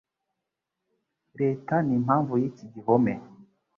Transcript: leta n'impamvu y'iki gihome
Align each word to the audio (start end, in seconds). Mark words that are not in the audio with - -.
leta 1.39 1.75
n'impamvu 1.87 2.33
y'iki 2.41 2.65
gihome 2.73 3.13